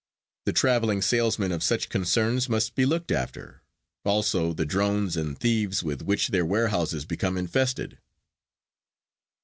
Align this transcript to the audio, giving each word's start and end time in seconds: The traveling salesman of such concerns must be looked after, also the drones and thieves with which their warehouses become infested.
The 0.47 0.53
traveling 0.53 1.03
salesman 1.03 1.51
of 1.51 1.61
such 1.61 1.87
concerns 1.89 2.49
must 2.49 2.73
be 2.73 2.87
looked 2.87 3.11
after, 3.11 3.61
also 4.03 4.51
the 4.51 4.65
drones 4.65 5.15
and 5.15 5.37
thieves 5.39 5.83
with 5.83 6.01
which 6.01 6.29
their 6.29 6.43
warehouses 6.43 7.05
become 7.05 7.37
infested. 7.37 7.99